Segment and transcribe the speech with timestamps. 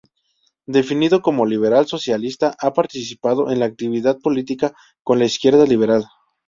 [0.65, 6.05] Definido como liberal-socialista, ha participado en la actividad política con la izquierda liberal.